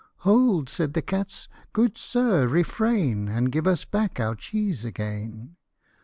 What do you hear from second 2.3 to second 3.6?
refrain, And